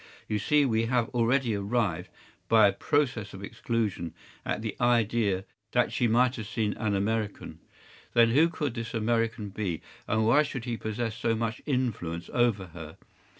[0.27, 2.09] You see we have already arrived,
[2.49, 7.59] by a process of exclusion, at the idea that she might have seen an American.
[8.15, 12.65] Then who could this American be, and why should he possess so much influence over
[12.73, 12.97] her?